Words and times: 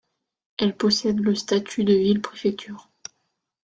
Elle 0.57 0.75
possède 0.75 1.19
le 1.19 1.35
statut 1.35 1.83
de 1.83 1.93
ville-préfecture. 1.93 2.89